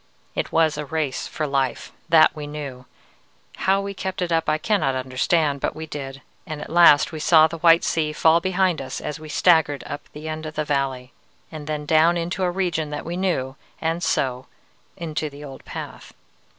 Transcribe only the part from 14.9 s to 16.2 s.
into the old path.